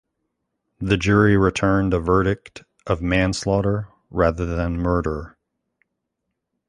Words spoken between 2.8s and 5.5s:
of manslaughter rather than murder.